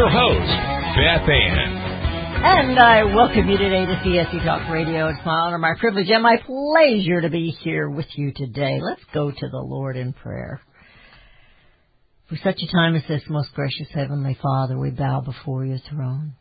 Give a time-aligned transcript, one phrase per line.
[0.00, 0.48] Your host,
[0.96, 1.58] Beth Ann.
[2.42, 5.08] And I welcome you today to CSC Talk Radio.
[5.08, 8.78] It's my honor, my privilege, and my pleasure to be here with you today.
[8.80, 10.58] Let's go to the Lord in prayer.
[12.30, 16.32] For such a time as this, most gracious Heavenly Father, we bow before your throne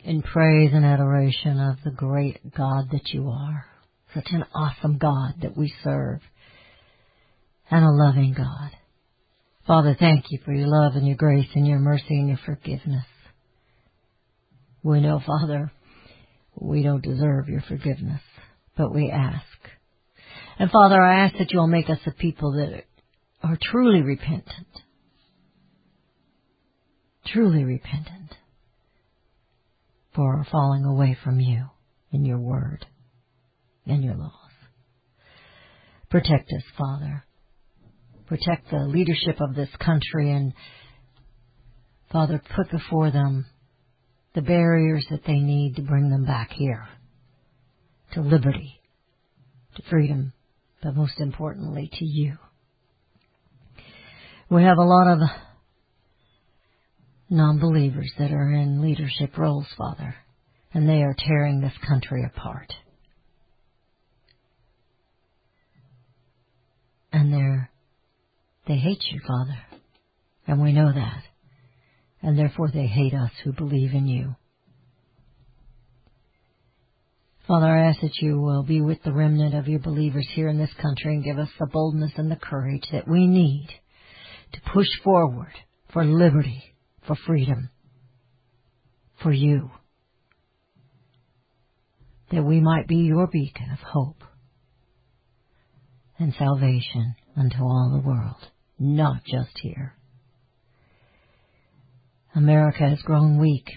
[0.00, 3.64] in praise and adoration of the great God that you are.
[4.12, 6.20] Such an awesome God that we serve
[7.70, 8.70] and a loving God.
[9.66, 13.06] Father, thank you for your love and your grace and your mercy and your forgiveness.
[14.82, 15.72] We know, Father,
[16.54, 18.20] we don't deserve your forgiveness,
[18.76, 19.42] but we ask.
[20.58, 22.84] And Father, I ask that you'll make us a people that
[23.42, 24.68] are truly repentant.
[27.26, 28.34] Truly repentant
[30.14, 31.66] for our falling away from you
[32.12, 32.84] and your word
[33.86, 34.30] and your laws.
[36.10, 37.24] Protect us, Father.
[38.34, 40.54] Protect the leadership of this country and
[42.10, 43.46] Father, put before them
[44.34, 46.84] the barriers that they need to bring them back here
[48.12, 48.80] to liberty,
[49.76, 50.32] to freedom,
[50.82, 52.36] but most importantly to you.
[54.50, 55.18] We have a lot of
[57.30, 60.16] non-believers that are in leadership roles, Father,
[60.72, 62.72] and they are tearing this country apart.
[67.12, 67.70] And they're,
[68.66, 69.58] they hate you, Father,
[70.46, 71.22] and we know that.
[72.22, 74.34] And therefore they hate us who believe in you.
[77.46, 80.56] Father, I ask that you will be with the remnant of your believers here in
[80.56, 83.68] this country and give us the boldness and the courage that we need
[84.54, 85.52] to push forward
[85.92, 86.62] for liberty,
[87.06, 87.68] for freedom,
[89.22, 89.70] for you,
[92.32, 94.22] that we might be your beacon of hope
[96.18, 99.94] and salvation unto all the world, not just here.
[102.34, 103.70] America has grown weak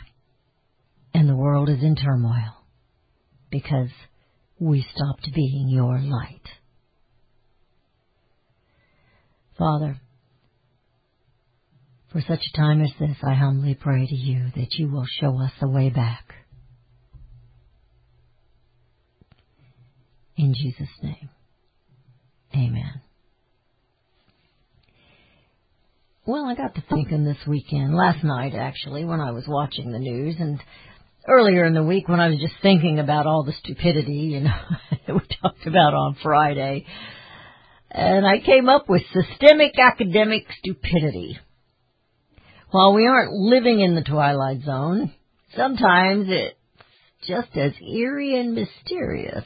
[1.13, 2.63] and the world is in turmoil
[3.52, 3.90] because
[4.59, 6.41] we stopped being your light.
[9.58, 10.00] Father,
[12.12, 15.40] for such a time as this, I humbly pray to you that you will show
[15.41, 16.34] us the way back.
[20.35, 21.29] In Jesus' name,
[22.56, 23.02] amen.
[26.27, 29.97] Well, I got to thinking this weekend, last night actually, when I was watching the
[29.97, 30.59] news, and
[31.25, 34.59] earlier in the week when I was just thinking about all the stupidity, you know,
[35.07, 36.85] that we talked about on Friday.
[37.89, 41.39] And I came up with systemic academic stupidity.
[42.71, 45.13] While we aren't living in the twilight zone,
[45.55, 46.57] sometimes it's
[47.25, 49.45] just as eerie and mysterious.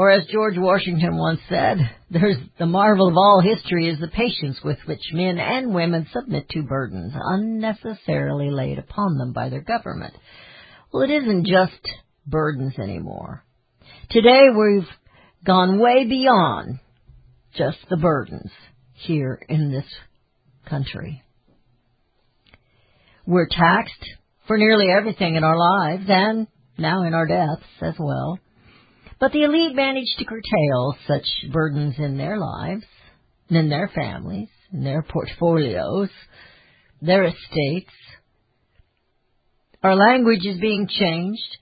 [0.00, 1.76] Or as George Washington once said,
[2.10, 6.48] there's the marvel of all history is the patience with which men and women submit
[6.48, 10.14] to burdens unnecessarily laid upon them by their government.
[10.90, 11.86] Well, it isn't just
[12.26, 13.44] burdens anymore.
[14.08, 14.88] Today we've
[15.44, 16.78] gone way beyond
[17.54, 18.50] just the burdens
[18.94, 19.84] here in this
[20.66, 21.22] country.
[23.26, 24.08] We're taxed
[24.46, 26.46] for nearly everything in our lives and
[26.78, 28.38] now in our deaths as well.
[29.20, 32.84] But the elite managed to curtail such burdens in their lives,
[33.50, 36.08] in their families, in their portfolios,
[37.02, 37.92] their estates.
[39.82, 41.58] Our language is being changed.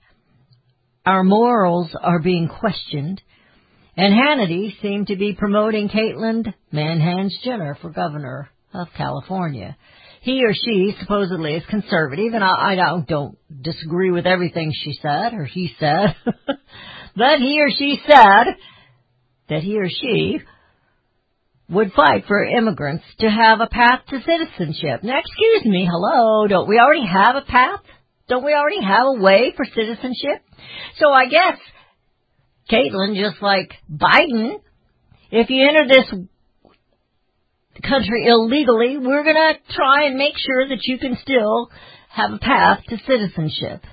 [1.05, 3.21] Our morals are being questioned.
[3.97, 9.75] And Hannity seemed to be promoting Caitlyn Manhans Jenner for governor of California.
[10.21, 14.93] He or she supposedly is conservative, and I, I don't, don't disagree with everything she
[15.01, 16.15] said or he said.
[17.15, 18.55] But he or she said
[19.49, 20.39] that he or she
[21.69, 25.03] would fight for immigrants to have a path to citizenship.
[25.03, 27.81] Now, excuse me, hello, don't we already have a path?
[28.27, 30.43] Don't we already have a way for citizenship?
[30.97, 31.59] So I guess,
[32.71, 34.61] Caitlyn, just like Biden,
[35.31, 36.09] if you enter this
[37.87, 41.69] country illegally, we're gonna try and make sure that you can still
[42.09, 43.83] have a path to citizenship.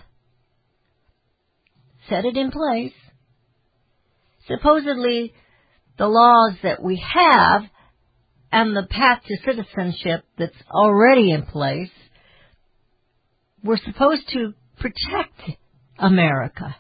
[2.08, 2.92] Set it in place
[4.48, 5.32] supposedly
[5.98, 7.62] the laws that we have
[8.52, 11.90] and the path to citizenship that's already in place,
[13.62, 15.58] we're supposed to protect
[15.98, 16.76] America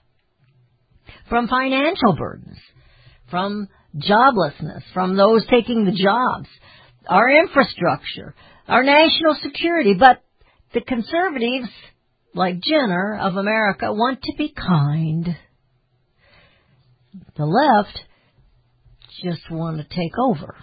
[1.28, 2.58] from financial burdens,
[3.30, 6.48] from joblessness, from those taking the jobs,
[7.08, 8.34] our infrastructure,
[8.68, 9.94] our national security.
[9.98, 10.22] But
[10.74, 11.68] the conservatives,
[12.34, 15.36] like Jenner of America, want to be kind.
[17.36, 17.98] The left
[19.22, 20.54] just want to take over.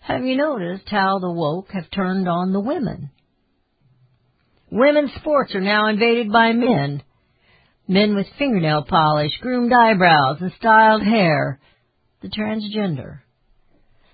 [0.00, 3.10] Have you noticed how the woke have turned on the women?
[4.70, 7.02] Women's sports are now invaded by men.
[7.86, 11.60] Men with fingernail polish, groomed eyebrows, and styled hair.
[12.22, 13.20] The transgender.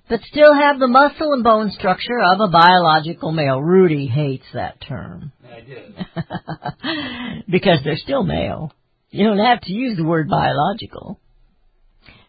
[0.09, 3.61] But still have the muscle and bone structure of a biological male.
[3.61, 5.33] Rudy hates that term.
[5.45, 7.45] I did.
[7.51, 8.73] because they're still male.
[9.11, 11.21] You don't have to use the word biological.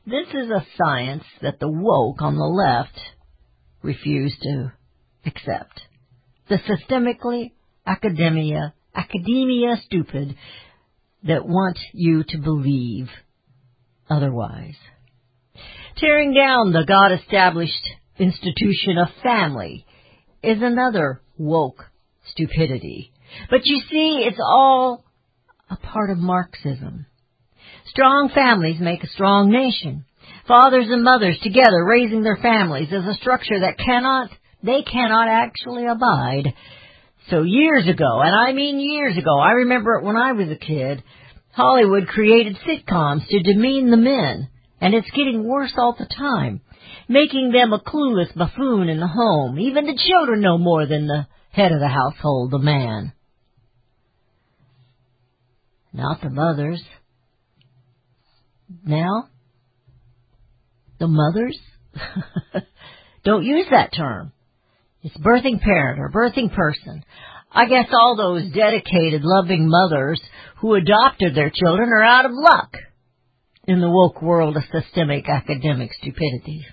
[0.06, 2.98] This is a science that the woke on the left
[3.82, 4.72] refuse to
[5.26, 5.82] accept.
[6.48, 7.52] The systemically
[7.86, 10.36] academia, academia stupid
[11.24, 13.10] that want you to believe
[14.10, 14.76] otherwise.
[15.98, 17.74] Tearing down the God established
[18.18, 19.86] institution of family
[20.42, 21.86] is another woke
[22.32, 23.12] stupidity.
[23.50, 25.04] But you see, it's all
[25.70, 27.06] a part of Marxism.
[27.88, 30.06] Strong families make a strong nation.
[30.48, 34.30] Fathers and mothers together raising their families is a structure that cannot,
[34.64, 36.54] they cannot actually abide.
[37.30, 40.56] So years ago, and I mean years ago, I remember it when I was a
[40.56, 41.04] kid,
[41.52, 44.50] Hollywood created sitcoms to demean the men,
[44.82, 46.62] and it's getting worse all the time,
[47.08, 49.60] making them a clueless buffoon in the home.
[49.60, 53.14] Even the children know more than the head of the household, the man.
[55.94, 56.84] Not the mothers.
[58.84, 59.30] Now,
[61.00, 61.58] the mothers?
[63.24, 64.32] Don't use that term.
[65.02, 67.04] It's birthing parent or birthing person.
[67.52, 70.22] I guess all those dedicated, loving mothers
[70.58, 72.76] who adopted their children are out of luck
[73.68, 76.66] in the woke world of systemic academic stupidity.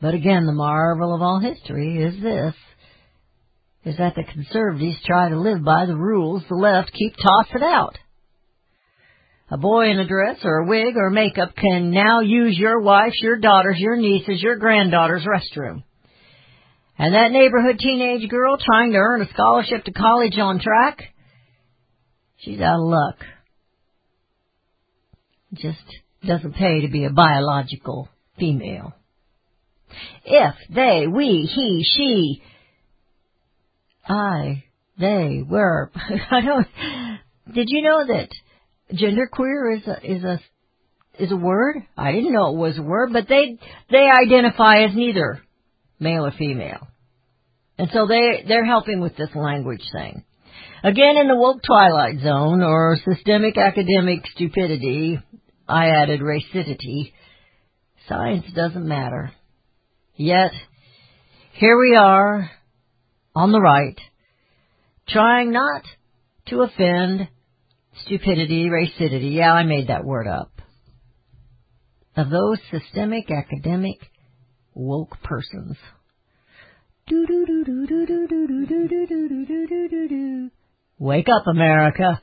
[0.00, 2.54] But again, the marvel of all history is this,
[3.84, 7.96] is that the conservatives try to live by the rules the left keep tossing out.
[9.50, 13.20] A boy in a dress or a wig or makeup can now use your wife's,
[13.20, 15.82] your daughter's, your niece's, your granddaughter's restroom.
[16.96, 21.02] And that neighborhood teenage girl trying to earn a scholarship to college on track,
[22.38, 23.16] she's out of luck.
[25.54, 25.84] Just
[26.26, 28.08] doesn't pay to be a biological
[28.38, 28.94] female.
[30.24, 32.42] If, they, we, he, she,
[34.08, 34.64] I,
[34.98, 35.90] they, were,
[36.30, 36.66] I don't,
[37.54, 38.28] did you know that
[38.92, 40.40] genderqueer is a, is a,
[41.18, 41.76] is a word?
[41.96, 43.58] I didn't know it was a word, but they,
[43.90, 45.42] they identify as neither
[45.98, 46.88] male or female.
[47.78, 50.24] And so they, they're helping with this language thing.
[50.82, 55.18] Again, in the woke twilight zone or systemic academic stupidity,
[55.66, 57.14] I added racidity.
[58.08, 59.32] Science doesn't matter.
[60.14, 60.52] Yet,
[61.54, 62.50] here we are,
[63.34, 63.98] on the right,
[65.08, 65.82] trying not
[66.46, 67.28] to offend
[68.04, 69.28] stupidity, racidity.
[69.28, 70.50] Yeah, I made that word up.
[72.16, 73.98] Of those systemic academic
[74.74, 75.76] woke persons.
[80.98, 82.20] Wake up, America.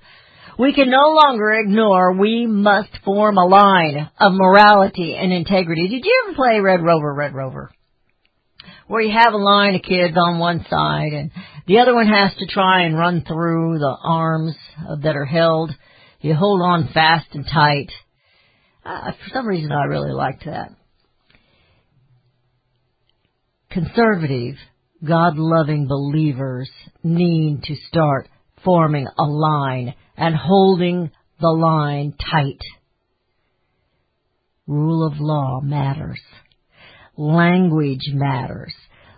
[0.58, 5.88] We can no longer ignore we must form a line of morality and integrity.
[5.88, 7.72] Did you ever play Red Rover, Red Rover?
[8.92, 11.32] Where you have a line of kids on one side and
[11.66, 14.54] the other one has to try and run through the arms
[15.02, 15.72] that are held.
[16.20, 17.90] You hold on fast and tight.
[18.86, 20.72] Uh, for some reason I really liked that.
[23.70, 24.56] Conservative,
[25.02, 26.70] God-loving believers
[27.02, 28.28] need to start
[28.66, 32.60] forming a line and holding the line tight.
[34.68, 36.20] Rule of law matters.
[37.18, 38.74] Language matters.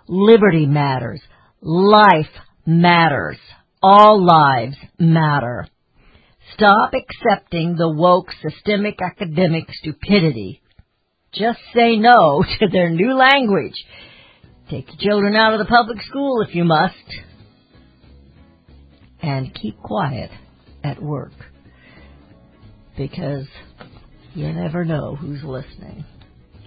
[0.08, 1.22] Liberty matters.
[1.62, 2.30] Life
[2.66, 3.38] matters.
[3.82, 5.68] All lives matter.
[6.54, 10.62] Stop accepting the woke systemic academic stupidity.
[11.34, 13.74] Just say no to their new language.
[14.70, 16.96] Take your children out of the public school if you must.
[19.22, 20.32] And keep quiet
[20.84, 21.32] at work.
[22.98, 23.46] Because
[24.36, 26.06] you never know who's listening.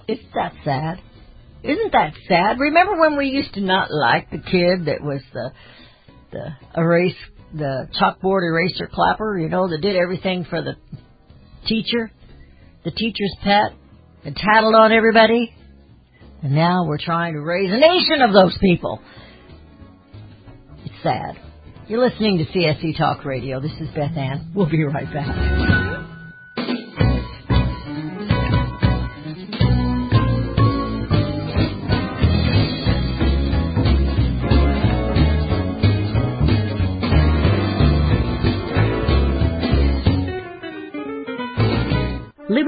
[0.09, 1.01] Isn't that sad?
[1.63, 2.61] Isn't that sad?
[2.61, 5.53] Remember when we used to not like the kid that was the
[6.33, 7.17] the erase
[7.55, 10.75] the chalkboard eraser clapper, you know, that did everything for the
[11.67, 12.11] teacher,
[12.85, 13.73] the teacher's pet.
[14.25, 15.55] and tattled on everybody.
[16.43, 19.01] And now we're trying to raise a nation of those people.
[20.85, 21.41] It's sad.
[21.89, 23.61] You're listening to CSC Talk Radio.
[23.61, 24.51] This is Beth Ann.
[24.55, 25.86] We'll be right back.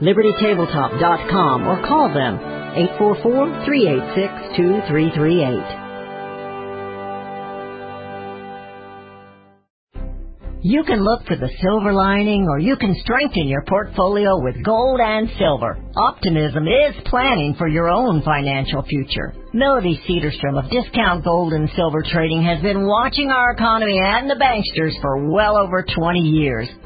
[0.00, 2.38] LibertyTabletop.com or call them
[3.00, 5.82] 844-386-2338.
[10.62, 14.98] You can look for the silver lining or you can strengthen your portfolio with gold
[15.00, 15.78] and silver.
[15.96, 19.32] Optimism is planning for your own financial future.
[19.54, 24.34] Melody Cedarstrom of Discount Gold and Silver Trading has been watching our economy and the
[24.34, 26.68] banksters for well over 20 years.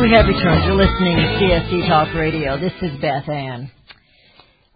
[0.00, 0.64] We have returned.
[0.64, 2.56] You're listening to CSC Talk Radio.
[2.56, 3.68] This is Beth Ann.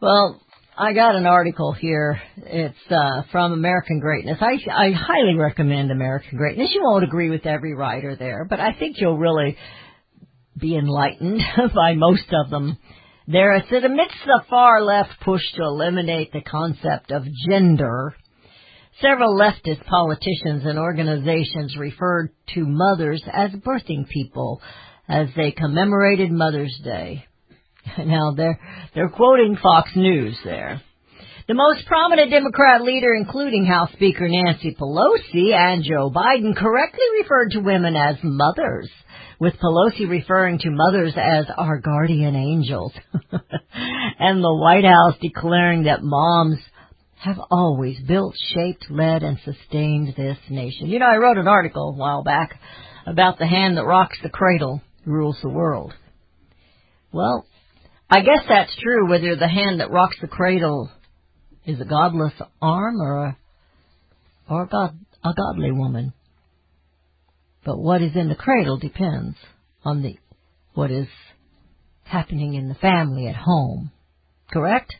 [0.00, 0.42] Well,
[0.76, 2.20] I got an article here.
[2.38, 4.38] It's uh, from American Greatness.
[4.40, 6.70] I, I highly recommend American Greatness.
[6.74, 9.56] You won't agree with every writer there, but I think you'll really
[10.58, 11.40] be enlightened
[11.74, 12.76] by most of them.
[13.28, 18.16] There it said, amidst the far left push to eliminate the concept of gender,
[19.00, 24.60] several leftist politicians and organizations referred to mothers as birthing people
[25.08, 27.24] as they commemorated Mother's Day.
[27.98, 28.60] Now they're
[28.94, 30.80] they're quoting Fox News there.
[31.48, 37.50] The most prominent Democrat leader, including House Speaker Nancy Pelosi and Joe Biden, correctly referred
[37.50, 38.88] to women as mothers,
[39.40, 42.92] with Pelosi referring to mothers as our guardian angels,
[43.32, 46.58] and the White House declaring that moms
[47.16, 50.86] have always built, shaped, led, and sustained this nation.
[50.86, 52.58] You know, I wrote an article a while back
[53.04, 55.92] about the hand that rocks the cradle rules the world.
[57.12, 57.46] Well,
[58.10, 60.90] I guess that's true whether the hand that rocks the cradle
[61.64, 63.36] is a godless arm or a
[64.48, 66.12] or a god a godly woman.
[67.64, 69.36] But what is in the cradle depends
[69.84, 70.16] on the
[70.74, 71.06] what is
[72.04, 73.90] happening in the family at home.
[74.52, 74.92] Correct?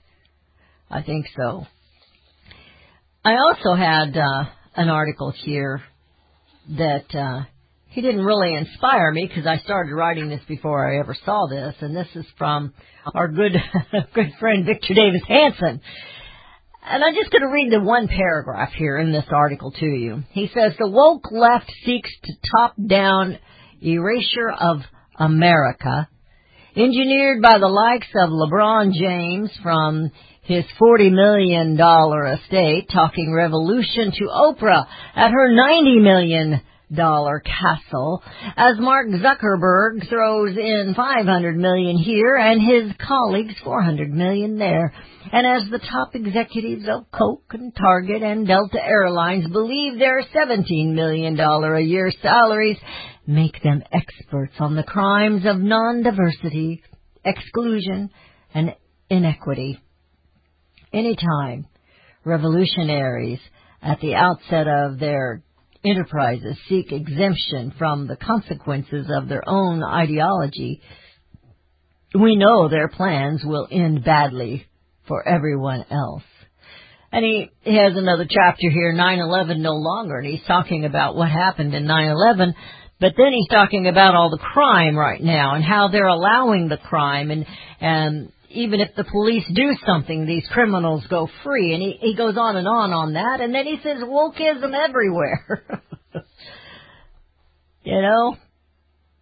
[0.91, 1.67] I think so.
[3.25, 4.45] I also had uh,
[4.77, 5.83] an article here
[6.71, 7.45] that uh,
[7.93, 11.75] he didn't really inspire me because I started writing this before I ever saw this,
[11.81, 12.73] and this is from
[13.15, 13.53] our good
[14.15, 15.81] good friend Victor Davis Hanson.
[16.85, 20.25] And I'm just going to read the one paragraph here in this article to you.
[20.31, 23.39] He says the woke left seeks to top down
[23.83, 24.79] erasure of
[25.17, 26.09] America,
[26.75, 30.11] engineered by the likes of LeBron James from
[30.43, 31.79] his $40 million
[32.41, 36.63] estate, talking revolution to Oprah at her $90 million
[36.97, 38.23] castle,
[38.57, 44.95] as Mark Zuckerberg throws in 500 million here and his colleagues 400 million there.
[45.33, 50.95] And as the top executives of Coke and Target and Delta Airlines believe their $17
[50.95, 52.79] million a year salaries
[53.27, 56.83] make them experts on the crimes of non-diversity,
[57.25, 58.11] exclusion,
[58.53, 58.75] and
[59.09, 59.79] inequity.
[60.93, 61.67] Anytime
[62.25, 63.39] revolutionaries
[63.81, 65.43] at the outset of their
[65.85, 70.81] enterprises seek exemption from the consequences of their own ideology,
[72.15, 74.67] we know their plans will end badly
[75.09, 76.23] for everyone else.
[77.11, 81.31] And he, he has another chapter here, 9-11 no longer, and he's talking about what
[81.31, 82.55] happened in 9-11,
[83.01, 86.79] but then he's talking about all the crime right now and how they're allowing the
[86.79, 87.45] crime and,
[87.81, 91.75] and even if the police do something, these criminals go free.
[91.75, 93.41] And he, he goes on and on on that.
[93.41, 95.63] And then he says wokeism everywhere.
[97.85, 98.37] you know,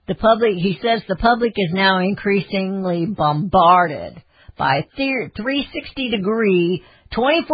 [0.08, 4.22] the public, he says the public is now increasingly bombarded
[4.56, 6.84] by 360 degree,
[7.16, 7.48] 24-7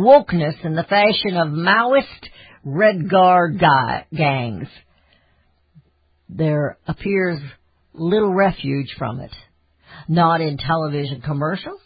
[0.00, 2.28] wokeness in the fashion of Maoist
[2.64, 4.68] Red Guard guy, gangs.
[6.28, 7.40] There appears
[7.94, 9.32] little refuge from it
[10.08, 11.80] not in television commercials,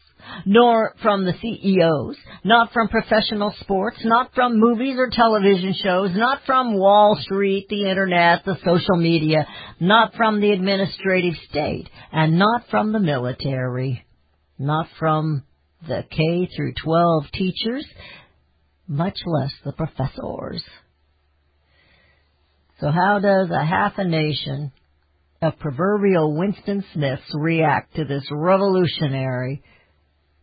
[0.46, 6.40] nor from the CEOs, not from professional sports, not from movies or television shows, not
[6.46, 9.46] from Wall Street, the internet, the social media,
[9.80, 14.04] not from the administrative state, and not from the military,
[14.58, 15.42] not from
[15.86, 17.86] the K through 12 teachers,
[18.86, 20.62] much less the professors.
[22.80, 24.72] So how does a half a nation
[25.42, 29.62] of proverbial Winston Smiths react to this revolutionary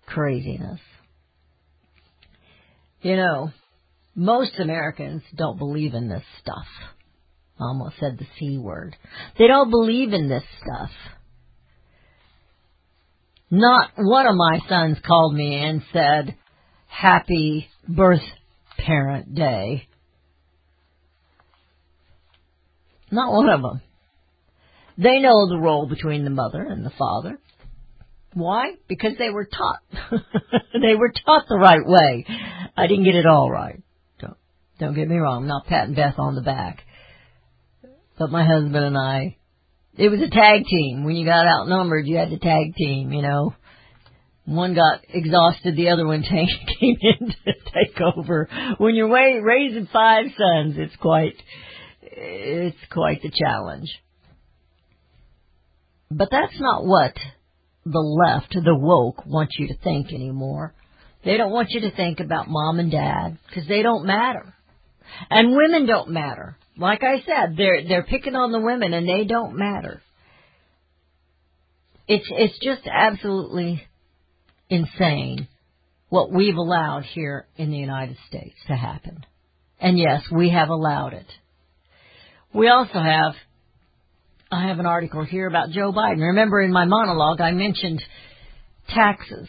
[0.06, 0.82] craziness.
[3.02, 3.52] You know,
[4.14, 6.68] most Americans don't believe in this stuff.
[7.58, 8.96] I almost said the C word.
[9.38, 10.92] They don't believe in this stuff.
[13.50, 16.36] Not one of my sons called me and said,
[16.88, 18.22] Happy birth
[18.78, 19.88] parent day.
[23.12, 23.82] Not one of them.
[25.02, 27.40] They know the role between the mother and the father.
[28.34, 28.74] Why?
[28.90, 30.12] Because they were taught.
[30.74, 32.26] they were taught the right way.
[32.76, 33.82] I didn't get it all right.
[34.20, 34.36] Don't,
[34.78, 35.44] don't get me wrong.
[35.44, 36.84] I'm not patting Beth on the back.
[38.18, 39.38] But my husband and I,
[39.98, 41.06] it was a tag team.
[41.06, 43.56] When you got outnumbered, you had to tag team, you know.
[44.44, 46.48] One got exhausted, the other one came
[46.82, 48.50] in to take over.
[48.80, 51.36] When you're raising five sons, it's quite,
[52.02, 53.90] it's quite the challenge.
[56.12, 57.14] But that's not what
[57.86, 60.74] the left, the woke, want you to think anymore.
[61.24, 64.54] They don't want you to think about mom and dad because they don't matter.
[65.30, 66.58] And women don't matter.
[66.78, 70.02] Like I said, they're they're picking on the women and they don't matter.
[72.08, 73.84] It's it's just absolutely
[74.70, 75.48] insane
[76.08, 79.26] what we've allowed here in the United States to happen.
[79.80, 81.28] And yes, we have allowed it.
[82.54, 83.34] We also have
[84.52, 86.22] I have an article here about Joe Biden.
[86.22, 88.02] Remember in my monologue I mentioned
[88.90, 89.48] taxes.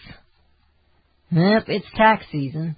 [1.31, 2.77] Yep, it's tax season.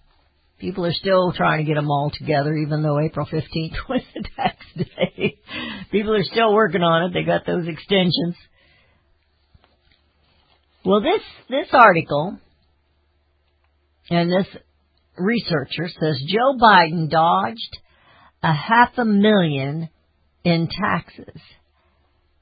[0.60, 4.24] People are still trying to get them all together, even though April 15th was the
[4.36, 5.36] tax day.
[5.90, 7.12] People are still working on it.
[7.12, 8.36] They got those extensions.
[10.84, 12.38] Well, this, this article
[14.10, 14.46] and this
[15.16, 17.78] researcher says Joe Biden dodged
[18.44, 19.88] a half a million
[20.44, 21.40] in taxes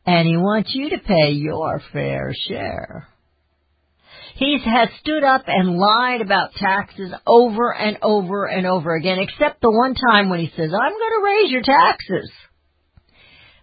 [0.06, 3.08] and he wants you to pay your fair share.
[4.36, 9.60] He has stood up and lied about taxes over and over and over again, except
[9.60, 12.30] the one time when he says, I'm going to raise your taxes.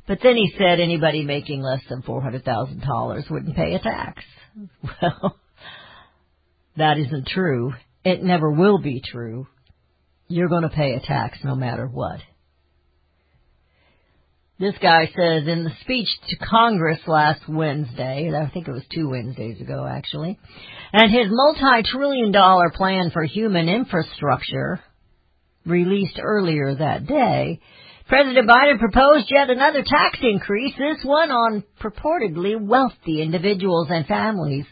[0.07, 4.23] But then he said anybody making less than $400,000 wouldn't pay a tax.
[5.01, 5.37] Well,
[6.77, 7.73] that isn't true.
[8.03, 9.47] It never will be true.
[10.27, 12.19] You're going to pay a tax no matter what.
[14.59, 19.09] This guy says in the speech to Congress last Wednesday, I think it was two
[19.09, 20.39] Wednesdays ago actually,
[20.91, 24.79] and his multi-trillion dollar plan for human infrastructure
[25.63, 27.59] released earlier that day,
[28.07, 34.65] President Biden proposed yet another tax increase, this one on purportedly wealthy individuals and families.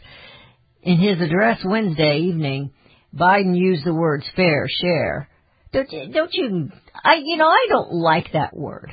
[0.82, 2.72] In his address Wednesday evening,
[3.14, 5.28] Biden used the words fair share.
[5.72, 6.70] Don't you, don't you,
[7.04, 8.90] I, you know, I don't like that word.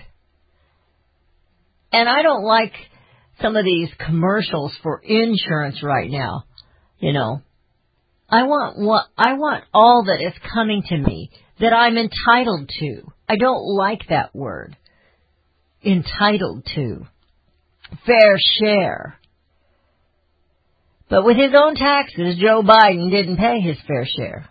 [1.94, 2.74] And I don't like
[3.42, 6.44] some of these commercials for insurance right now.
[7.00, 7.42] You know,
[8.30, 11.30] I want what, I want all that is coming to me
[11.60, 13.04] that I'm entitled to.
[13.30, 14.76] I don't like that word.
[15.86, 17.06] Entitled to.
[18.06, 19.20] Fair share.
[21.10, 24.50] But with his own taxes, Joe Biden didn't pay his fair share.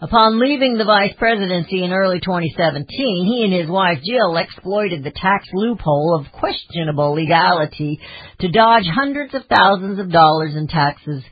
[0.00, 2.86] Upon leaving the vice presidency in early 2017,
[3.26, 7.98] he and his wife Jill exploited the tax loophole of questionable legality
[8.38, 11.24] to dodge hundreds of thousands of dollars in taxes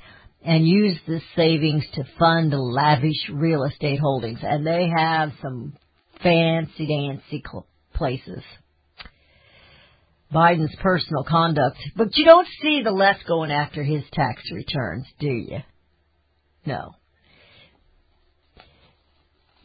[0.44, 4.40] and used the savings to fund lavish real estate holdings.
[4.42, 5.74] And they have some
[6.20, 7.44] fancy dancy
[7.94, 8.42] places.
[10.34, 15.28] Biden's personal conduct, but you don't see the left going after his tax returns, do
[15.28, 15.58] you?
[16.66, 16.96] No.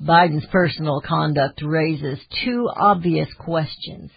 [0.02, 4.10] Biden's personal conduct raises two obvious questions.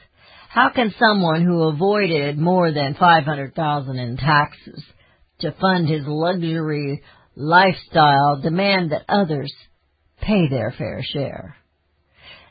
[0.49, 4.83] How can someone who avoided more than 500,000 in taxes
[5.41, 7.03] to fund his luxury
[7.37, 9.53] lifestyle demand that others
[10.23, 11.57] pay their fair share?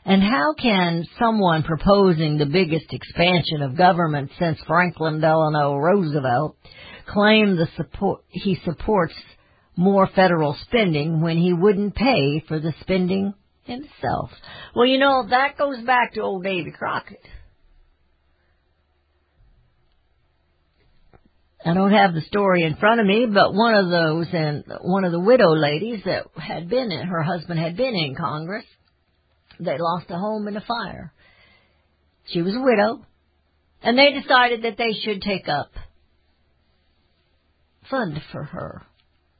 [0.04, 6.56] And how can someone proposing the biggest expansion of government since Franklin Delano Roosevelt
[7.06, 9.14] claim the support he supports
[9.76, 14.30] more federal spending when he wouldn't pay for the spending himself?
[14.74, 17.20] Well, you know, that goes back to old Davy Crockett.
[21.66, 25.04] I don't have the story in front of me, but one of those and one
[25.04, 28.66] of the widow ladies that had been in, her husband had been in Congress,
[29.58, 31.12] they lost a home in a fire.
[32.26, 33.06] She was a widow,
[33.82, 35.70] and they decided that they should take up
[37.90, 38.82] fund for her.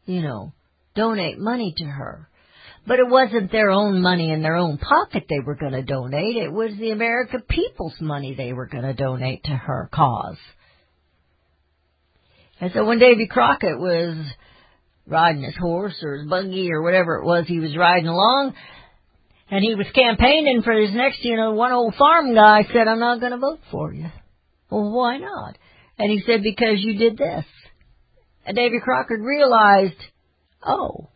[0.07, 0.53] You know,
[0.95, 2.29] donate money to her.
[2.87, 6.37] But it wasn't their own money in their own pocket they were going to donate.
[6.37, 10.37] It was the American people's money they were going to donate to her cause.
[12.61, 14.17] And so when Davy Crockett was
[15.07, 18.55] riding his horse or his buggy or whatever it was he was riding along,
[19.51, 23.01] and he was campaigning for his next, you know, one old farm guy said, I'm
[23.01, 24.07] not going to vote for you.
[24.71, 25.57] Well, why not?
[25.99, 27.45] And he said, because you did this.
[28.47, 30.01] And Davy Crockett realized,
[30.63, 31.09] oh,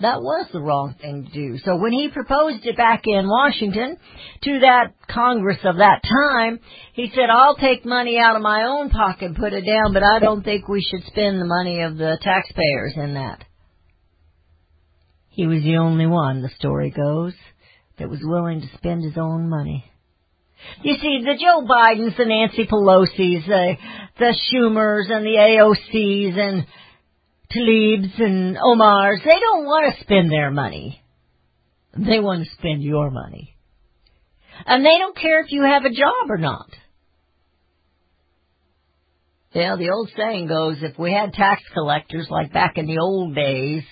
[0.00, 1.58] that was the wrong thing to do.
[1.64, 3.98] So when he proposed it back in Washington
[4.42, 6.58] to that Congress of that time,
[6.94, 10.02] he said, I'll take money out of my own pocket and put it down, but
[10.02, 13.44] I don't think we should spend the money of the taxpayers in that.
[15.28, 17.34] He was the only one, the story goes,
[17.98, 19.89] that was willing to spend his own money.
[20.82, 23.76] You see, the Joe Bidens, the Nancy Pelosi's, the,
[24.18, 26.66] the Schumers and the AOCs and
[27.54, 31.02] Tlaibs and Omars, they don't want to spend their money.
[31.96, 33.56] They want to spend your money.
[34.66, 36.68] And they don't care if you have a job or not.
[39.52, 43.34] Yeah, the old saying goes, if we had tax collectors like back in the old
[43.34, 43.82] days,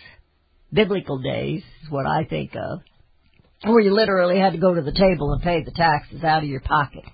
[0.73, 2.81] biblical days is what I think of,
[3.65, 6.49] where you literally had to go to the table and pay the taxes out of
[6.49, 7.05] your pocket.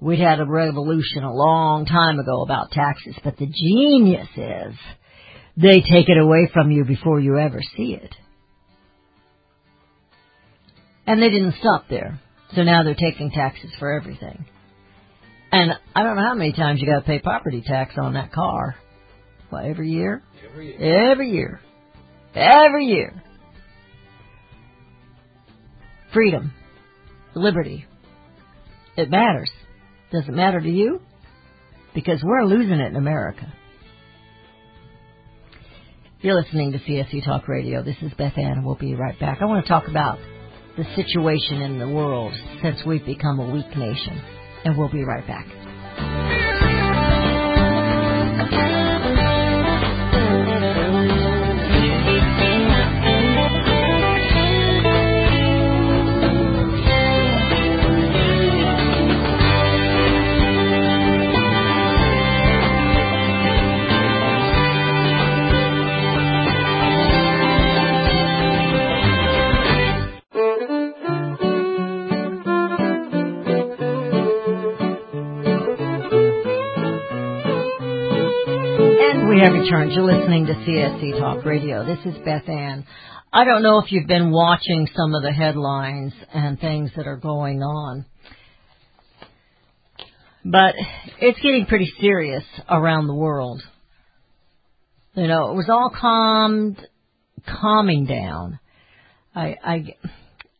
[0.00, 4.74] We'd had a revolution a long time ago about taxes, but the genius is
[5.56, 8.14] they take it away from you before you ever see it.
[11.06, 12.20] And they didn't stop there.
[12.54, 14.44] So now they're taking taxes for everything.
[15.52, 18.76] And I don't know how many times you gotta pay property tax on that car.
[19.50, 20.22] What, every year?
[20.50, 21.10] Every year.
[21.10, 21.60] Every year.
[22.34, 23.22] Every year.
[26.12, 26.52] Freedom.
[27.34, 27.86] Liberty.
[28.96, 29.50] It matters.
[30.10, 31.00] Does it matter to you?
[31.94, 33.52] Because we're losing it in America.
[36.20, 37.82] You're listening to CSC Talk Radio.
[37.82, 39.38] This is Beth Ann, and we'll be right back.
[39.40, 40.18] I want to talk about
[40.76, 44.20] the situation in the world since we've become a weak nation,
[44.64, 45.46] and we'll be right back.
[79.44, 79.92] Have returned.
[79.92, 81.82] You're listening to CSC Talk Radio.
[81.86, 82.84] This is Beth Ann.
[83.32, 87.16] I don't know if you've been watching some of the headlines and things that are
[87.16, 88.04] going on,
[90.44, 90.74] but
[91.22, 93.62] it's getting pretty serious around the world.
[95.14, 96.76] You know, it was all calmed,
[97.62, 98.58] calming down.
[99.34, 99.96] I, I,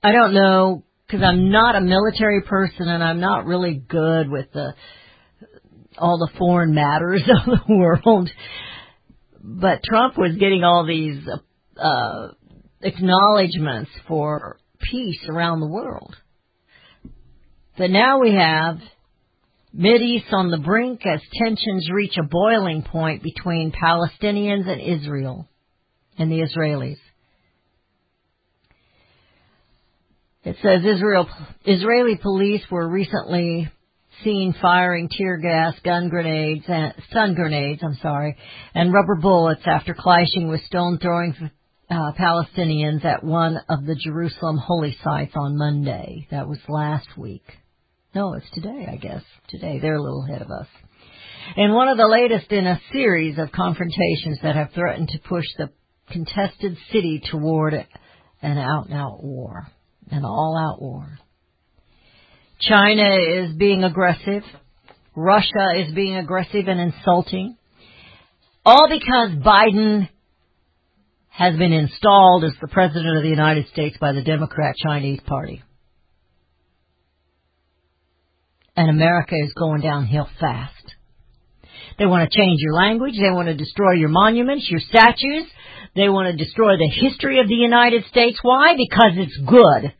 [0.03, 4.51] I don't know because I'm not a military person and I'm not really good with
[4.55, 4.73] the
[5.99, 8.31] all the foreign matters of the world.
[9.43, 11.27] But Trump was getting all these
[11.77, 12.29] uh,
[12.83, 16.15] acknowledgments for peace around the world.
[17.79, 18.79] But now we have
[19.77, 25.49] Mideast on the brink as tensions reach a boiling point between Palestinians and Israel
[26.19, 26.99] and the Israelis.
[30.43, 31.29] It says Israel
[31.65, 33.71] Israeli police were recently
[34.25, 38.37] seen firing tear gas, gun grenades, and stun grenades, I'm sorry,
[38.75, 41.35] and rubber bullets after clashing with stone throwing
[41.91, 46.29] uh, Palestinians at one of the Jerusalem holy sites on Monday.
[46.31, 47.45] That was last week.
[48.15, 49.23] No, it's today, I guess.
[49.49, 49.79] Today.
[49.81, 50.67] They're a little ahead of us.
[51.57, 55.45] And one of the latest in a series of confrontations that have threatened to push
[55.59, 55.71] the
[56.11, 59.67] contested city toward an out and out war.
[60.11, 61.19] An all out war.
[62.61, 64.43] China is being aggressive.
[65.17, 67.57] Russia is being aggressive and insulting.
[68.65, 70.09] All because Biden
[71.29, 75.63] has been installed as the President of the United States by the Democrat Chinese Party.
[78.77, 80.75] And America is going downhill fast.
[81.99, 83.15] They want to change your language.
[83.15, 85.47] They want to destroy your monuments, your statues.
[85.97, 88.39] They want to destroy the history of the United States.
[88.43, 88.75] Why?
[88.77, 89.93] Because it's good.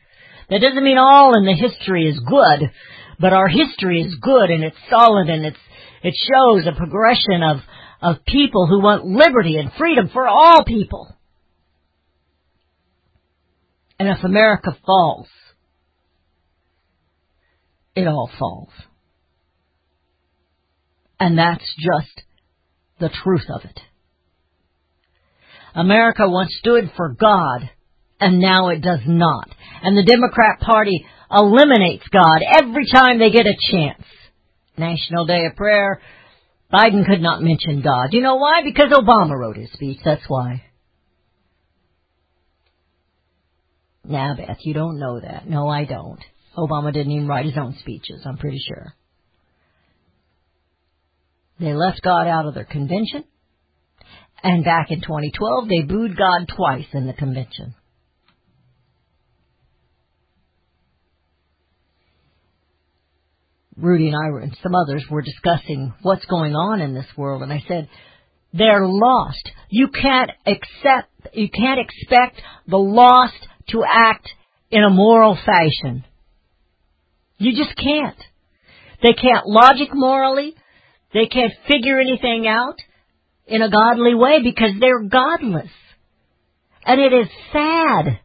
[0.51, 2.71] That doesn't mean all in the history is good,
[3.21, 5.59] but our history is good and it's solid and it's,
[6.03, 7.59] it shows a progression of,
[8.03, 11.15] of people who want liberty and freedom for all people.
[13.99, 15.29] And if America falls,
[17.95, 18.71] it all falls.
[21.21, 22.23] And that's just
[22.99, 23.79] the truth of it.
[25.75, 27.71] America once stood for God,
[28.21, 29.49] and now it does not.
[29.83, 34.03] And the Democrat Party eliminates God every time they get a chance.
[34.77, 36.01] National Day of Prayer,
[36.73, 38.09] Biden could not mention God.
[38.13, 38.63] You know why?
[38.63, 40.63] Because Obama wrote his speech, that's why.
[44.05, 45.49] Now, Beth, you don't know that.
[45.49, 46.21] No, I don't.
[46.57, 48.95] Obama didn't even write his own speeches, I'm pretty sure.
[51.59, 53.25] They left God out of their convention.
[54.43, 57.75] And back in 2012, they booed God twice in the convention.
[63.81, 67.43] Rudy and I were, and some others were discussing what's going on in this world,
[67.43, 67.89] and I said,
[68.53, 69.49] they're lost.
[69.69, 74.29] You can't accept, you can't expect the lost to act
[74.71, 76.05] in a moral fashion.
[77.39, 78.19] You just can't.
[79.03, 80.55] They can't logic morally.
[81.15, 82.77] They can't figure anything out
[83.47, 85.71] in a godly way because they're godless.
[86.85, 88.21] And it is sad.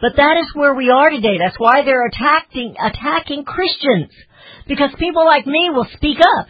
[0.00, 1.38] But that is where we are today.
[1.38, 4.12] That's why they're attacking, attacking Christians.
[4.66, 6.48] Because people like me will speak up.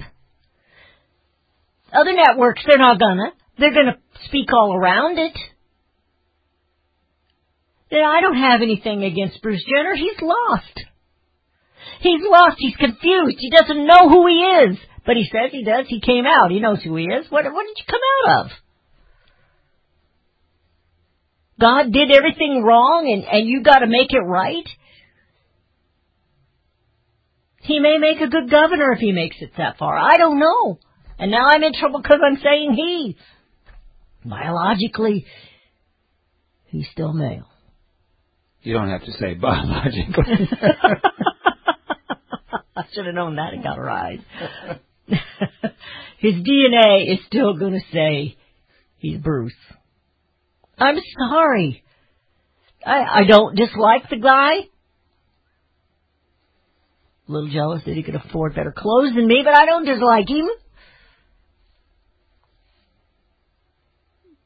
[1.92, 3.32] Other networks, they're not gonna.
[3.58, 5.36] They're gonna speak all around it.
[7.90, 9.94] Then I don't have anything against Bruce Jenner.
[9.94, 10.80] He's lost.
[12.00, 12.56] He's lost.
[12.58, 13.36] He's confused.
[13.38, 14.78] He doesn't know who he is.
[15.06, 15.86] But he says he does.
[15.88, 16.50] He came out.
[16.50, 17.30] He knows who he is.
[17.30, 18.50] What, what did you come out of?
[21.60, 24.68] God did everything wrong and, and you gotta make it right?
[27.62, 29.96] He may make a good governor if he makes it that far.
[29.96, 30.78] I don't know.
[31.18, 33.16] And now I'm in trouble because I'm saying he.
[34.24, 35.24] Biologically,
[36.66, 37.48] he's still male.
[38.62, 40.24] You don't have to say biologically.
[42.76, 44.20] I should have known that it got a rise.
[46.18, 48.36] His DNA is still going to say
[48.98, 49.52] he's Bruce.
[50.78, 51.84] I'm sorry.
[52.84, 54.50] I, I don't dislike the guy.
[57.26, 60.28] A little jealous that he could afford better clothes than me, but I don't dislike
[60.28, 60.48] him.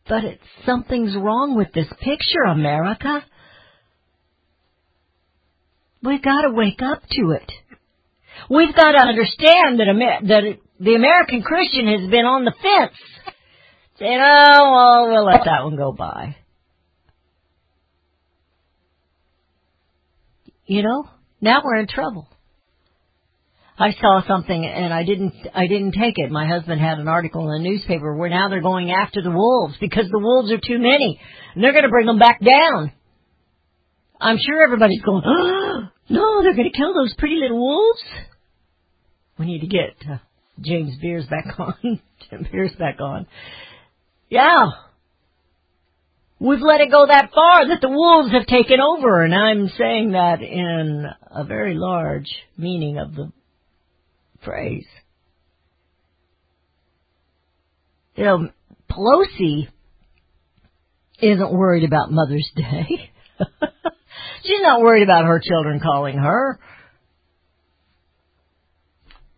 [0.09, 0.23] But
[0.65, 3.25] something's wrong with this picture, America.
[6.03, 7.51] We've got to wake up to it.
[8.49, 12.55] We've got to understand that, Amer- that it, the American Christian has been on the
[12.63, 12.97] fence.
[13.99, 16.37] Saying, oh, well, we'll let that one go by.
[20.67, 21.09] You know,
[21.41, 22.29] now we're in trouble.
[23.79, 26.31] I saw something and I didn't I didn't take it.
[26.31, 29.77] My husband had an article in the newspaper where now they're going after the wolves
[29.81, 31.21] because the wolves are too many
[31.55, 32.93] and they're going to bring them back down.
[34.21, 38.03] I'm sure everybody's going, oh, no, they're going to kill those pretty little wolves.
[39.39, 40.19] We need to get uh,
[40.61, 43.27] James Beers back on, Jim Beers back on.
[44.31, 44.67] Yeah,
[46.39, 50.13] we've let it go that far that the wolves have taken over, and I'm saying
[50.13, 53.33] that in a very large meaning of the
[54.45, 54.87] phrase.
[58.17, 58.49] You know,
[58.91, 59.69] Pelosi
[61.21, 63.11] isn't worried about Mother's Day.
[64.43, 66.59] She's not worried about her children calling her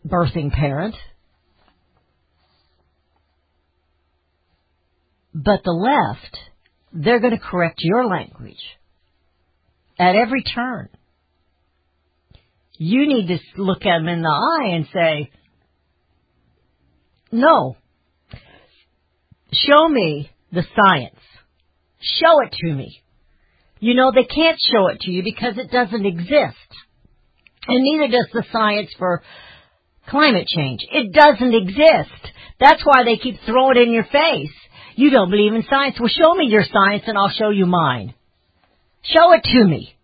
[0.06, 0.94] birthing parent.
[5.34, 6.38] But the left,
[6.92, 8.62] they're going to correct your language
[9.98, 10.88] at every turn.
[12.76, 15.30] You need to look at them in the eye and say,
[17.30, 17.76] no,
[19.52, 21.20] show me the science.
[22.00, 23.02] Show it to me.
[23.78, 26.56] You know, they can't show it to you because it doesn't exist.
[27.68, 29.22] And neither does the science for
[30.08, 30.80] climate change.
[30.90, 32.32] It doesn't exist.
[32.58, 34.50] That's why they keep throwing it in your face.
[34.96, 35.96] You don't believe in science.
[35.98, 38.14] Well, show me your science and I'll show you mine.
[39.02, 39.94] Show it to me.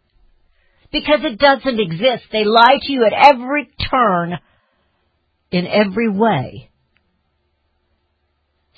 [0.93, 2.25] Because it doesn't exist.
[2.33, 4.39] They lie to you at every turn,
[5.51, 6.71] in every way.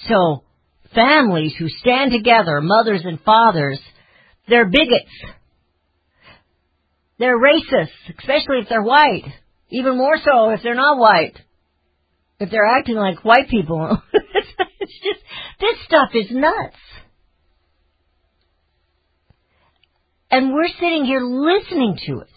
[0.09, 0.42] So,
[0.94, 3.79] families who stand together, mothers and fathers,
[4.49, 5.11] they're bigots.
[7.18, 9.25] They're racists, especially if they're white.
[9.71, 11.37] Even more so if they're not white.
[12.40, 14.01] If they're acting like white people.
[15.61, 16.77] this stuff is nuts.
[20.31, 22.31] And we're sitting here listening to it.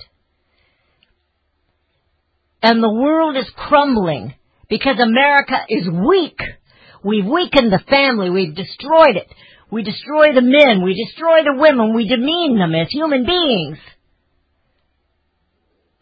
[2.64, 4.34] And the world is crumbling
[4.70, 6.40] because America is weak.
[7.04, 8.30] We've weakened the family.
[8.30, 9.28] We've destroyed it.
[9.72, 10.84] We destroy the men.
[10.84, 11.96] We destroy the women.
[11.96, 13.78] We demean them as human beings.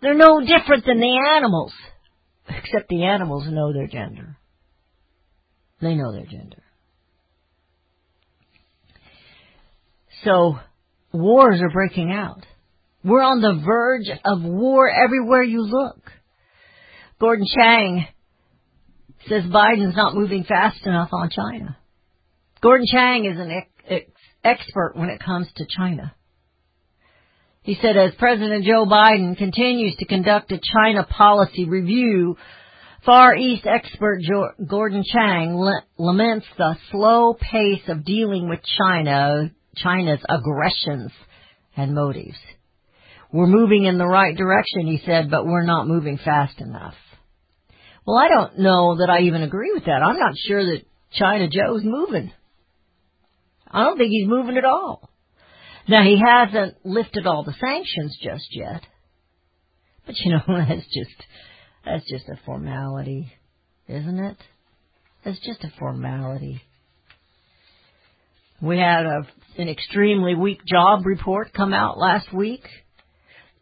[0.02, 1.74] They're no different than the animals.
[2.50, 4.38] Except the animals know their gender.
[5.82, 6.64] They know their gender.
[10.24, 10.60] So,
[11.14, 12.46] wars are breaking out.
[13.04, 16.12] We're on the verge of war everywhere you look.
[17.20, 18.08] Gordon Chang
[19.28, 21.78] says Biden's not moving fast enough on China.
[22.62, 24.12] Gordon Chang is an ex- ex-
[24.44, 26.14] expert when it comes to China.
[27.62, 32.38] He said as President Joe Biden continues to conduct a China policy review,
[33.06, 34.20] Far East expert
[34.66, 35.56] Gordon Chang
[35.98, 39.52] laments the slow pace of dealing with China,
[39.84, 41.12] China's aggressions
[41.76, 42.38] and motives.
[43.32, 46.96] We're moving in the right direction, he said, but we're not moving fast enough.
[48.06, 50.02] Well, I don't know that I even agree with that.
[50.04, 52.32] I'm not sure that China Joe's moving.
[53.68, 55.10] I don't think he's moving at all.
[55.88, 58.82] Now he hasn't lifted all the sanctions just yet.
[60.06, 61.24] But you know, that's just
[61.86, 63.32] that's just a formality,
[63.88, 64.38] isn't it?
[65.26, 66.62] It's just a formality.
[68.62, 72.64] We had a, an extremely weak job report come out last week.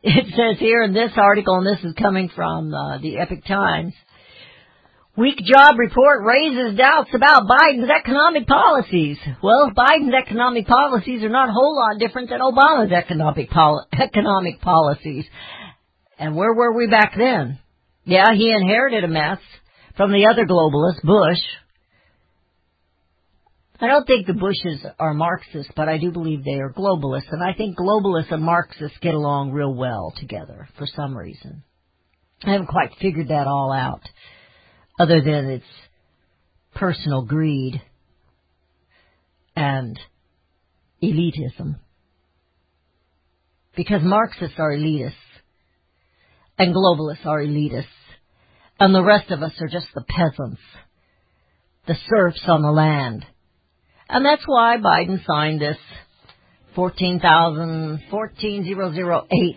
[0.03, 3.93] It says here in this article, and this is coming from uh, the Epoch Times,
[5.17, 9.17] Weak job report raises doubts about Biden's economic policies.
[9.41, 14.62] Well, Biden's economic policies are not a whole lot different than Obama's economic pol- economic
[14.62, 15.25] policies.
[16.19, 17.57] And where were we back then?
[18.05, 19.39] Yeah, he inherited a mess
[19.95, 21.41] from the other globalist, Bush.
[23.79, 27.43] I don't think the Bushes are Marxists, but I do believe they are globalists, and
[27.43, 31.63] I think globalists and Marxists get along real well together for some reason.
[32.43, 34.01] I haven't quite figured that all out
[34.99, 35.65] other than its
[36.73, 37.81] personal greed
[39.55, 39.99] and
[41.01, 41.79] elitism.
[43.75, 45.13] Because Marxists are elitists
[46.57, 47.86] and globalists are elitists
[48.80, 50.61] and the rest of us are just the peasants,
[51.88, 53.25] the serfs on the land.
[54.10, 55.78] And that's why Biden signed this
[56.76, 59.55] 14,000, 14008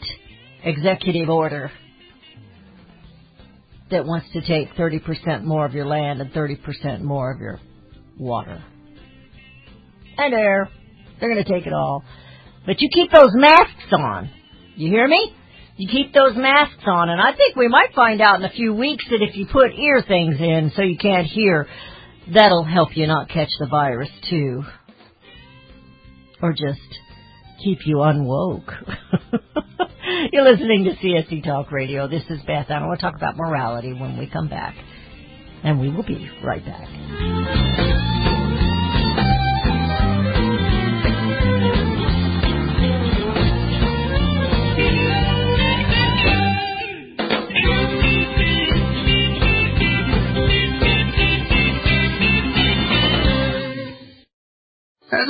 [0.64, 1.70] executive order
[3.90, 7.61] that wants to take 30% more of your land and 30% more of your
[8.18, 8.62] water.
[10.16, 10.68] And air.
[11.18, 12.05] They're going to take it all.
[12.66, 14.30] But you keep those masks on.
[14.76, 15.34] You hear me?
[15.76, 18.74] You keep those masks on, and I think we might find out in a few
[18.74, 21.66] weeks that if you put ear things in so you can't hear,
[22.34, 24.62] that'll help you not catch the virus too.
[26.42, 26.80] Or just
[27.62, 28.72] keep you unwoke.
[30.32, 32.08] You're listening to CSC Talk Radio.
[32.08, 34.74] This is Beth, I want to talk about morality when we come back.
[35.62, 37.89] And we will be right back.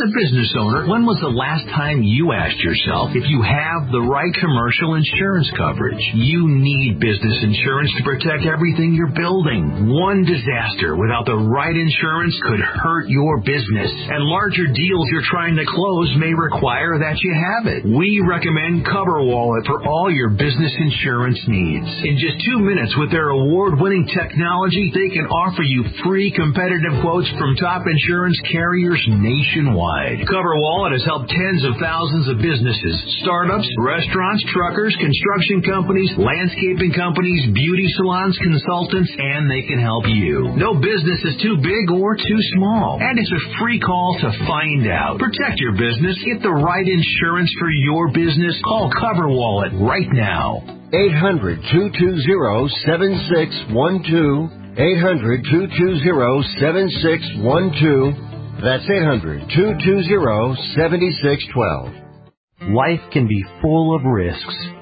[0.01, 4.01] A business owner, when was the last time you asked yourself if you have the
[4.01, 6.01] right commercial insurance coverage?
[6.17, 9.93] You need business insurance to protect everything you're building.
[9.93, 15.61] One disaster without the right insurance could hurt your business, and larger deals you're trying
[15.61, 17.85] to close may require that you have it.
[17.85, 21.89] We recommend CoverWallet for all your business insurance needs.
[22.09, 27.29] In just two minutes with their award-winning technology, they can offer you free competitive quotes
[27.37, 29.90] from top insurance carriers nationwide.
[30.23, 37.51] CoverWallet has helped tens of thousands of businesses, startups, restaurants, truckers, construction companies, landscaping companies,
[37.51, 40.55] beauty salons, consultants, and they can help you.
[40.55, 42.99] No business is too big or too small.
[43.03, 45.19] And it's a free call to find out.
[45.19, 46.15] Protect your business.
[46.23, 48.55] Get the right insurance for your business.
[48.63, 50.63] Call CoverWallet right now.
[50.95, 54.51] 800 220 7612.
[54.79, 58.30] 800 220 7612.
[58.63, 62.75] That's 800 220 7612.
[62.77, 64.55] Life can be full of risks.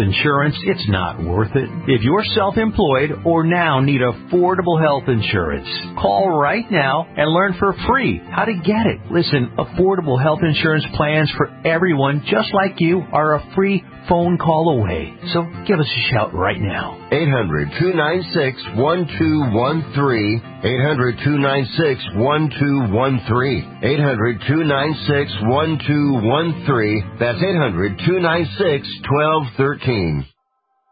[0.00, 0.56] insurance.
[0.64, 1.68] It's not worth it.
[1.86, 5.68] If you're self-employed or now need affordable health insurance,
[6.00, 9.12] call right now and learn for free how to get it.
[9.12, 14.78] Listen, affordable health insurance plans for everyone just like you are a free phone call
[14.78, 15.14] away.
[15.32, 16.96] So give us a shout right now.
[17.12, 20.42] 800 296 1213.
[20.62, 23.78] 800 296 1213.
[23.82, 27.18] 800 296 1213.
[27.18, 30.26] That's 800 296 1213.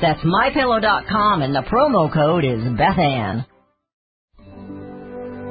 [0.00, 3.46] That's mypillow.com and the promo code is Bethann.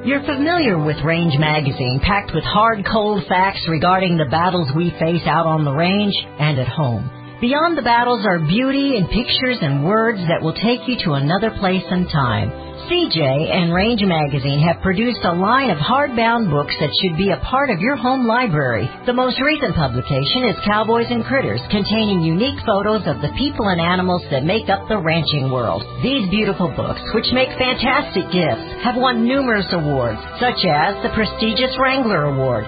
[0.06, 5.24] You're familiar with Range Magazine, packed with hard, cold facts regarding the battles we face
[5.26, 7.10] out on the range and at home.
[7.40, 11.52] Beyond the battles are beauty and pictures and words that will take you to another
[11.52, 12.52] place and time.
[12.84, 17.40] CJ and Range Magazine have produced a line of hardbound books that should be a
[17.40, 18.92] part of your home library.
[19.06, 23.80] The most recent publication is Cowboys and Critters, containing unique photos of the people and
[23.80, 25.82] animals that make up the ranching world.
[26.04, 31.72] These beautiful books, which make fantastic gifts, have won numerous awards, such as the prestigious
[31.80, 32.68] Wrangler Award,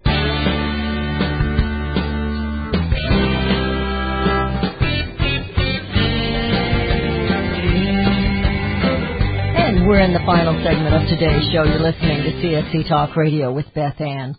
[9.91, 11.65] We're in the final segment of today's show.
[11.65, 14.35] You're listening to CSC Talk Radio with Beth Ann.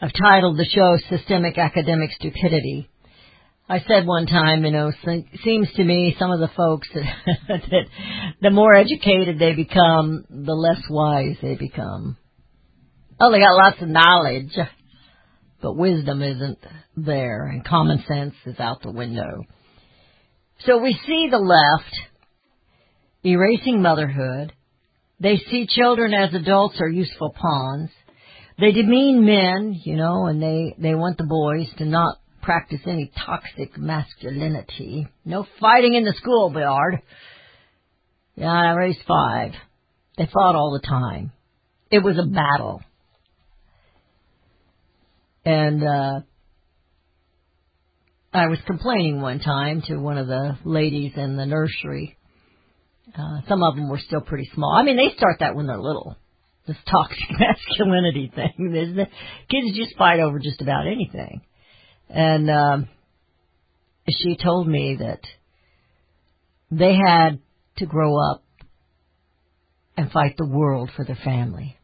[0.00, 2.90] I've titled the show Systemic Academic Stupidity.
[3.68, 7.04] I said one time, you know, se- seems to me some of the folks that,
[7.70, 7.84] that
[8.40, 12.16] the more educated they become, the less wise they become.
[13.20, 14.50] Oh, they got lots of knowledge,
[15.62, 16.58] but wisdom isn't
[16.96, 19.44] there, and common sense is out the window.
[20.66, 21.94] So we see the left
[23.24, 24.52] erasing motherhood.
[25.22, 27.90] They see children as adults or useful pawns.
[28.58, 33.12] They demean men, you know, and they, they want the boys to not practice any
[33.24, 35.06] toxic masculinity.
[35.24, 37.02] No fighting in the schoolyard.
[38.34, 39.52] Yeah, I raised five.
[40.18, 41.30] They fought all the time.
[41.88, 42.82] It was a battle.
[45.44, 46.20] And, uh,
[48.34, 52.16] I was complaining one time to one of the ladies in the nursery.
[53.16, 54.74] Uh, some of them were still pretty small.
[54.74, 56.16] I mean, they start that when they're little.
[56.66, 58.70] This toxic masculinity thing.
[58.72, 59.06] There's the,
[59.50, 61.42] kids just fight over just about anything.
[62.08, 62.88] And um,
[64.08, 65.20] she told me that
[66.70, 67.40] they had
[67.78, 68.44] to grow up
[69.96, 71.76] and fight the world for their family.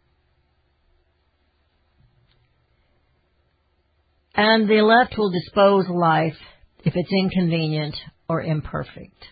[4.34, 6.36] And the left will dispose of life
[6.84, 7.96] if it's inconvenient
[8.28, 9.24] or imperfect.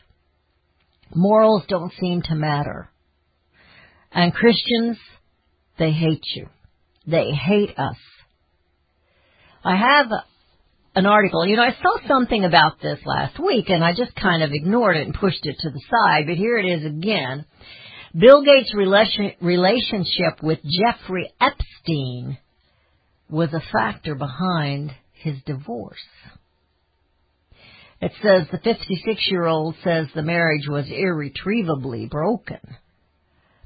[1.14, 2.90] Morals don't seem to matter.
[4.12, 4.98] And Christians,
[5.78, 6.48] they hate you.
[7.06, 7.96] They hate us.
[9.64, 10.06] I have
[10.94, 14.42] an article, you know, I saw something about this last week and I just kind
[14.42, 17.44] of ignored it and pushed it to the side, but here it is again.
[18.18, 22.38] Bill Gates' relation, relationship with Jeffrey Epstein
[23.28, 25.98] was a factor behind his divorce.
[28.00, 32.60] It says the 56 year old says the marriage was irretrievably broken.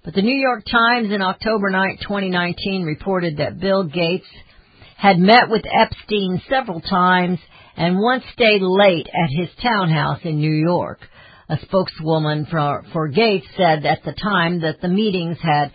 [0.04, 4.26] But the New York Times in October 9, 2019 reported that Bill Gates
[4.96, 7.38] had met with Epstein several times
[7.76, 11.00] and once stayed late at his townhouse in New York.
[11.48, 15.72] A spokeswoman for, for Gates said at the time that the meetings had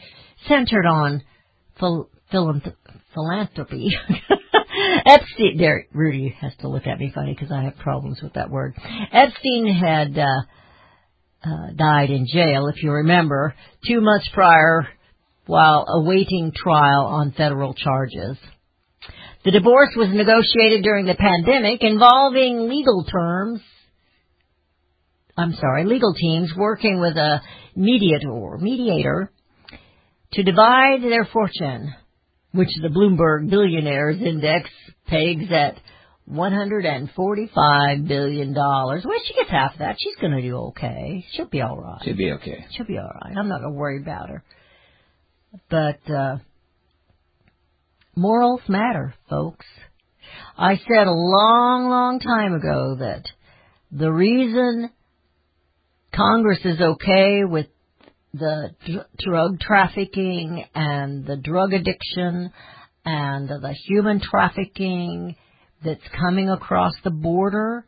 [0.48, 1.22] centered on
[1.80, 2.10] phil,
[3.14, 3.90] philanthropy.
[5.06, 8.50] Epstein, there, Rudy has to look at me funny because I have problems with that
[8.50, 8.76] word.
[9.12, 10.42] Epstein had uh,
[11.44, 13.56] uh, died in jail, if you remember,
[13.88, 14.88] two months prior
[15.46, 18.38] while awaiting trial on federal charges.
[19.44, 23.62] The divorce was negotiated during the pandemic involving legal terms.
[25.38, 27.42] I'm sorry, legal teams working with a
[27.76, 29.32] mediator, mediator
[30.34, 31.94] to divide their fortune,
[32.56, 34.70] which the Bloomberg Billionaires Index
[35.08, 35.78] pegs at
[36.30, 38.54] $145 billion.
[38.54, 39.98] Well, she gets half of that.
[40.00, 41.26] She's gonna do okay.
[41.34, 42.02] She'll be alright.
[42.04, 42.66] Should be okay.
[42.72, 43.38] She'll be alright.
[43.38, 44.44] I'm not gonna worry about her.
[45.70, 46.38] But, uh,
[48.16, 49.66] morals matter, folks.
[50.58, 53.24] I said a long, long time ago that
[53.92, 54.90] the reason
[56.14, 57.68] Congress is okay with
[58.38, 62.52] the dr- drug trafficking and the drug addiction
[63.06, 65.36] and the human trafficking
[65.84, 67.86] that's coming across the border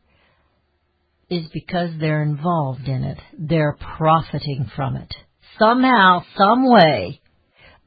[1.30, 3.18] is because they're involved in it.
[3.38, 5.14] They're profiting from it.
[5.60, 7.20] Somehow, some way,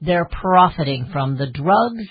[0.01, 2.09] they're profiting from the drugs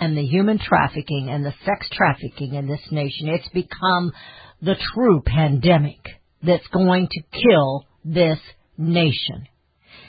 [0.00, 3.28] and the human trafficking and the sex trafficking in this nation.
[3.28, 4.12] It's become
[4.60, 6.00] the true pandemic
[6.42, 8.38] that's going to kill this
[8.76, 9.46] nation.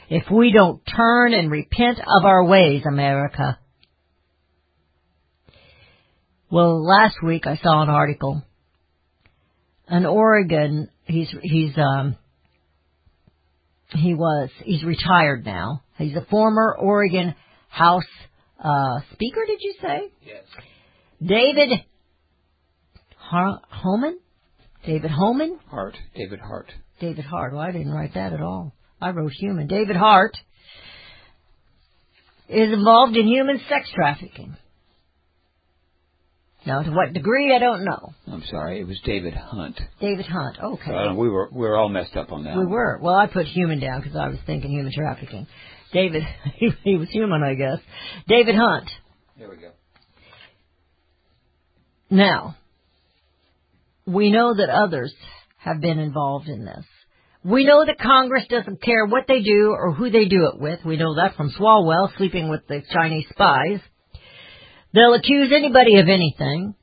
[0.10, 3.60] If we don't turn and repent of our ways, America.
[6.50, 8.44] Well, last week I saw an article.
[9.88, 12.16] An Oregon, he's, he's, um,
[13.90, 15.84] he was, he's retired now.
[15.98, 17.36] He's a former Oregon
[17.68, 18.04] House,
[18.64, 20.12] uh, speaker, did you say?
[20.26, 20.44] Yes.
[21.22, 21.70] David
[23.16, 24.20] Har- Homan?
[24.86, 25.60] David Homan?
[25.70, 25.96] Hart.
[26.16, 26.72] David Hart.
[27.00, 27.54] David Hart.
[27.54, 28.74] Well, I didn't write that at all.
[29.02, 29.68] I wrote human.
[29.68, 30.38] David Hart
[32.48, 34.58] is involved in human sex trafficking.
[36.66, 38.14] Now, to what degree, I don't know.
[38.28, 38.82] I'm sorry.
[38.82, 39.80] It was David Hunt.
[40.02, 40.58] David Hunt.
[40.62, 40.92] Okay.
[40.92, 42.56] Uh, we were we were all messed up on that.
[42.58, 42.70] We one.
[42.70, 43.00] were.
[43.02, 45.48] Well, I put human down because I was thinking human trafficking.
[45.94, 46.24] David,
[46.56, 47.80] he, he was human, I guess.
[48.28, 48.90] David Hunt.
[49.38, 49.72] There we go.
[52.10, 52.58] Now,
[54.06, 55.14] we know that others
[55.60, 56.86] have been involved in this.
[57.44, 60.80] We know that Congress doesn't care what they do or who they do it with.
[60.84, 63.80] We know that from Swalwell sleeping with the Chinese spies.
[64.94, 66.76] They'll accuse anybody of anything,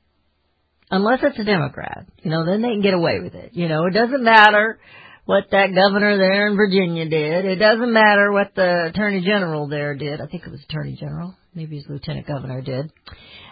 [0.89, 2.07] unless it's a Democrat.
[2.23, 3.51] You know, then they can get away with it.
[3.53, 4.79] You know, it doesn't matter
[5.25, 7.45] what that governor there in Virginia did.
[7.45, 10.21] It doesn't matter what the attorney general there did.
[10.21, 11.35] I think it was attorney general.
[11.53, 12.91] Maybe his lieutenant governor did.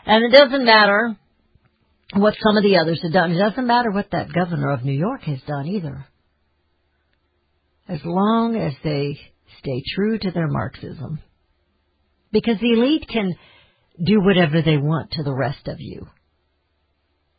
[0.06, 1.18] And it doesn't matter
[2.14, 3.32] what some of the others have done.
[3.32, 6.08] It doesn't matter what that governor of New York has done either.
[7.88, 9.20] As long as they
[9.60, 11.20] stay true to their Marxism.
[12.32, 13.36] Because the elite can
[14.04, 16.08] do whatever they want to the rest of you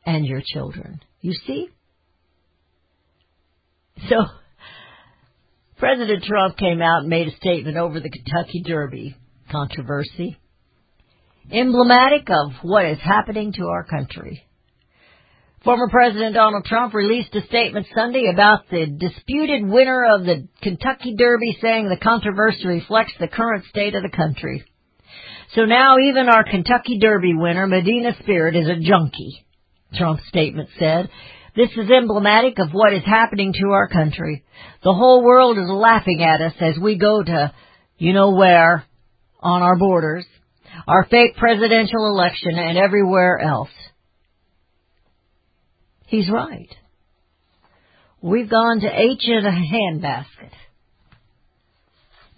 [0.04, 1.00] and your children.
[1.20, 1.68] You see?
[4.08, 4.24] So,
[5.78, 9.16] President Trump came out and made a statement over the Kentucky Derby
[9.50, 10.38] controversy,
[11.50, 14.46] emblematic of what is happening to our country.
[15.64, 21.16] Former President Donald Trump released a statement Sunday about the disputed winner of the Kentucky
[21.16, 24.64] Derby, saying the controversy reflects the current state of the country.
[25.54, 29.44] So now even our Kentucky Derby winner, Medina Spirit, is a junkie,
[29.94, 31.08] Trump's statement said.
[31.56, 34.44] This is emblematic of what is happening to our country.
[34.84, 37.52] The whole world is laughing at us as we go to,
[37.96, 38.84] you know where,
[39.40, 40.26] on our borders,
[40.86, 43.70] our fake presidential election, and everywhere else.
[46.06, 46.68] He's right.
[48.22, 50.52] We've gone to H in a handbasket.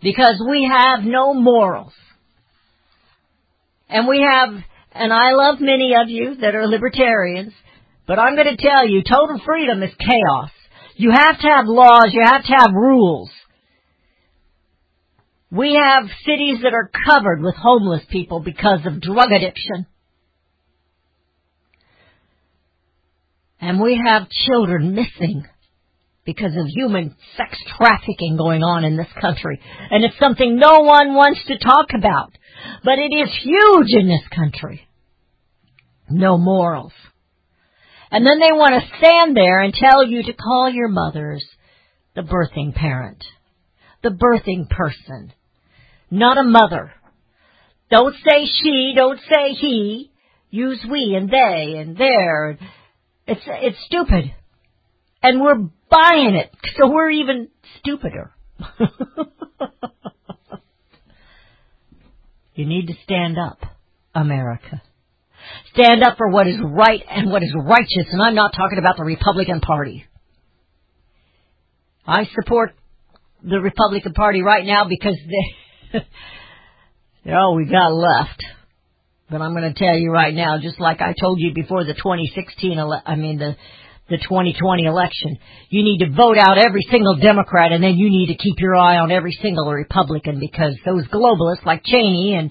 [0.02, 1.92] Because we have no morals.
[3.88, 4.50] And we have,
[4.92, 7.52] and I love many of you that are libertarians,
[8.06, 10.50] but I'm going to tell you, total freedom is chaos.
[10.96, 13.30] You have to have laws, you have to have rules.
[15.50, 19.86] We have cities that are covered with homeless people because of drug addiction.
[23.60, 25.44] And we have children missing
[26.24, 29.60] because of human sex trafficking going on in this country.
[29.90, 32.32] And it's something no one wants to talk about.
[32.84, 34.86] But it is huge in this country.
[36.10, 36.92] No morals.
[38.10, 41.44] And then they want to stand there and tell you to call your mothers
[42.14, 43.22] the birthing parent,
[44.02, 45.32] the birthing person,
[46.10, 46.92] not a mother.
[47.90, 50.10] Don't say she, don't say he.
[50.50, 52.58] Use we and they and their.
[53.28, 54.34] It's it's stupid,
[55.22, 57.48] and we're buying it, so we're even
[57.78, 58.32] stupider.
[62.54, 63.58] you need to stand up,
[64.14, 64.80] America.
[65.74, 68.96] Stand up for what is right and what is righteous, and I'm not talking about
[68.96, 70.06] the Republican Party.
[72.06, 72.74] I support
[73.42, 75.18] the Republican Party right now because
[75.92, 76.00] they,
[77.26, 78.42] they're all we got left.
[79.30, 81.94] But I'm going to tell you right now, just like I told you before the
[81.94, 83.56] 2016, ele- I mean the
[84.08, 85.36] the 2020 election,
[85.68, 88.74] you need to vote out every single Democrat, and then you need to keep your
[88.74, 92.50] eye on every single Republican because those globalists like Cheney and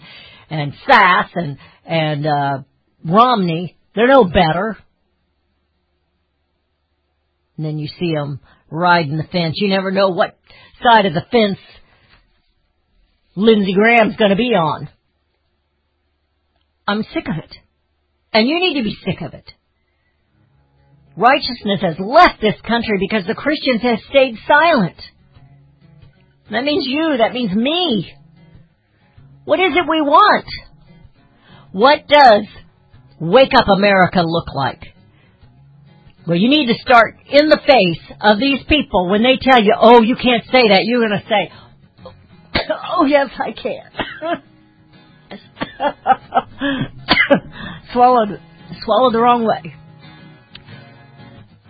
[0.51, 2.57] and Sass and and uh,
[3.03, 4.77] Romney, they're no better.
[7.57, 9.55] And then you see them riding the fence.
[9.55, 10.37] You never know what
[10.83, 11.57] side of the fence
[13.35, 14.89] Lindsey Graham's going to be on.
[16.87, 17.55] I'm sick of it.
[18.33, 19.45] And you need to be sick of it.
[21.17, 24.97] Righteousness has left this country because the Christians have stayed silent.
[26.51, 28.13] That means you, that means me.
[29.43, 30.45] What is it we want?
[31.71, 32.43] What does
[33.19, 34.83] Wake Up America look like?
[36.27, 39.73] Well, you need to start in the face of these people when they tell you,
[39.79, 40.81] oh, you can't say that.
[40.83, 41.51] You're going to say,
[42.91, 44.43] oh, yes, I can.
[47.93, 48.39] swallowed,
[48.83, 49.75] swallowed the wrong way.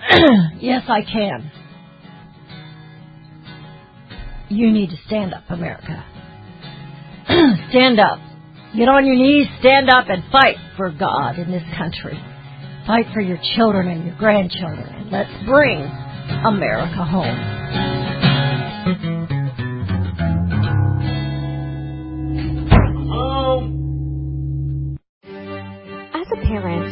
[0.60, 1.52] yes, I can.
[4.50, 6.06] You need to stand up, America.
[7.70, 8.20] stand up.
[8.76, 12.18] Get on your knees, stand up, and fight for God in this country.
[12.86, 15.82] Fight for your children and your grandchildren, and let's bring
[16.46, 18.17] America home.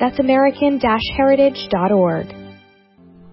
[0.00, 2.26] That's American-Heritage.org.